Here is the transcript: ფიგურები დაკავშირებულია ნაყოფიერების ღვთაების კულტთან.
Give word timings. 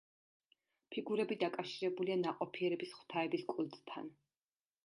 ფიგურები 0.95 1.37
დაკავშირებულია 1.43 2.17
ნაყოფიერების 2.23 2.97
ღვთაების 2.99 3.49
კულტთან. 3.55 4.13